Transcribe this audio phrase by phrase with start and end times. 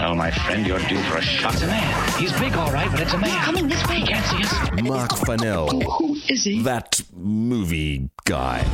[0.00, 1.52] Well, my friend, you're due for a shot.
[1.52, 2.18] It's a man.
[2.18, 3.44] He's big, all right, but it's a man.
[3.44, 3.96] Coming this way.
[3.96, 4.82] He can't see us.
[4.82, 5.68] Mark Fennell.
[5.68, 6.62] Who is he?
[6.62, 8.66] That movie guy.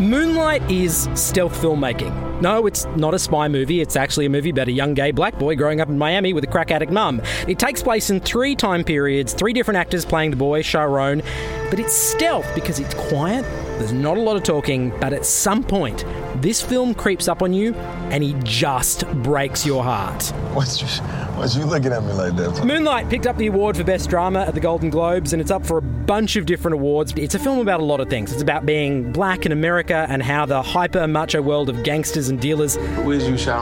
[0.00, 2.40] Moonlight is stealth filmmaking.
[2.40, 3.80] No, it's not a spy movie.
[3.80, 6.42] It's actually a movie about a young gay black boy growing up in Miami with
[6.42, 7.22] a crack addict mum.
[7.46, 11.22] It takes place in three time periods, three different actors playing the boy, Chiron,
[11.72, 13.46] but it's stealth because it's quiet,
[13.78, 16.04] there's not a lot of talking, but at some point,
[16.42, 17.72] this film creeps up on you
[18.10, 20.22] and he just breaks your heart.
[20.52, 21.02] What's you,
[21.34, 22.62] what's you looking at me like that?
[22.62, 25.64] Moonlight picked up the award for Best Drama at the Golden Globes, and it's up
[25.64, 27.14] for a bunch of different awards.
[27.16, 28.32] It's a film about a lot of things.
[28.34, 32.38] It's about being black in America and how the hyper macho world of gangsters and
[32.38, 32.76] dealers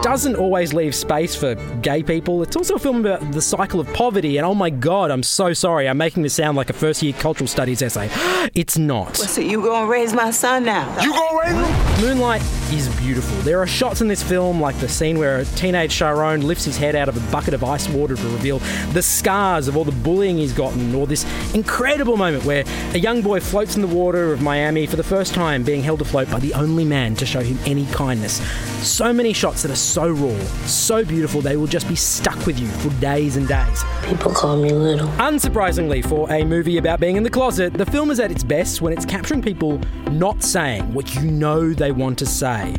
[0.02, 2.42] doesn't always leave space for gay people.
[2.42, 5.52] It's also a film about the cycle of poverty, and oh my god, I'm so
[5.52, 5.88] sorry.
[5.88, 7.99] I'm making this sound like a first year cultural studies essay.
[8.54, 9.16] It's not.
[9.16, 10.86] So you gonna raise my son now?
[11.02, 11.69] You gonna raise him?
[12.00, 12.40] Moonlight
[12.72, 13.36] is beautiful.
[13.42, 16.78] There are shots in this film, like the scene where a teenage Chiron lifts his
[16.78, 18.58] head out of a bucket of ice water to reveal
[18.94, 23.20] the scars of all the bullying he's gotten, or this incredible moment where a young
[23.20, 26.38] boy floats in the water of Miami for the first time, being held afloat by
[26.38, 28.40] the only man to show him any kindness.
[28.80, 32.58] So many shots that are so raw, so beautiful, they will just be stuck with
[32.58, 33.84] you for days and days.
[34.06, 35.08] People call me little.
[35.18, 38.80] Unsurprisingly, for a movie about being in the closet, the film is at its best
[38.80, 39.78] when it's capturing people
[40.10, 42.76] not saying what you know they want to say.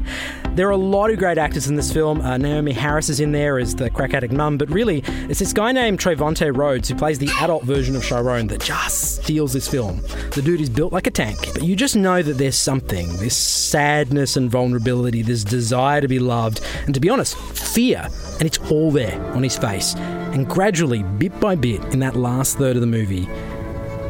[0.55, 2.19] There are a lot of great actors in this film.
[2.19, 5.53] Uh, Naomie Harris is in there as the crack addict mum, but really, it's this
[5.53, 9.67] guy named Trevante Rhodes who plays the adult version of Chiron that just steals this
[9.67, 10.01] film.
[10.33, 13.37] The dude is built like a tank, but you just know that there's something this
[13.37, 18.07] sadness and vulnerability, this desire to be loved, and to be honest, fear.
[18.39, 19.95] And it's all there on his face.
[19.95, 23.27] And gradually, bit by bit, in that last third of the movie,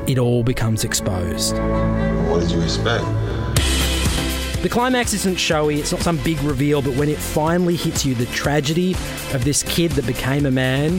[0.08, 1.56] it all becomes exposed.
[2.30, 3.04] What did you expect?
[4.62, 8.14] The climax isn't showy, it's not some big reveal, but when it finally hits you,
[8.14, 8.92] the tragedy
[9.34, 10.98] of this kid that became a man,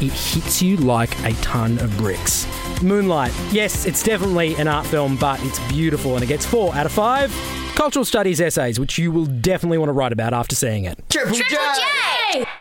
[0.00, 2.46] it hits you like a ton of bricks.
[2.82, 6.84] Moonlight, yes, it's definitely an art film, but it's beautiful and it gets four out
[6.84, 7.32] of five
[7.78, 10.98] cultural studies essays, which you will definitely want to write about after seeing it.
[11.08, 12.44] Triple J!